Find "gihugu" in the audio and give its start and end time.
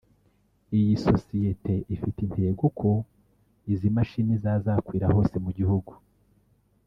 5.57-5.93